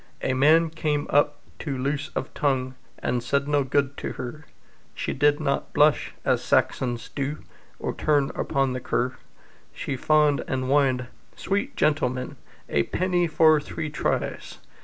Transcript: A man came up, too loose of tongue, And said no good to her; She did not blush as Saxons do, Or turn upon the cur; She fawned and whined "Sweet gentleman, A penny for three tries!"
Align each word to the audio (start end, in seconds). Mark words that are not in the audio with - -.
A 0.23 0.33
man 0.33 0.71
came 0.71 1.05
up, 1.11 1.37
too 1.59 1.77
loose 1.77 2.09
of 2.15 2.33
tongue, 2.33 2.73
And 2.97 3.21
said 3.21 3.47
no 3.47 3.63
good 3.63 3.95
to 3.97 4.13
her; 4.13 4.47
She 4.95 5.13
did 5.13 5.39
not 5.39 5.73
blush 5.73 6.15
as 6.25 6.43
Saxons 6.43 7.09
do, 7.09 7.43
Or 7.77 7.93
turn 7.93 8.31
upon 8.33 8.73
the 8.73 8.79
cur; 8.79 9.13
She 9.75 9.95
fawned 9.95 10.43
and 10.47 10.63
whined 10.65 11.05
"Sweet 11.35 11.75
gentleman, 11.75 12.37
A 12.67 12.81
penny 12.89 13.27
for 13.27 13.61
three 13.61 13.91
tries!" 13.91 14.57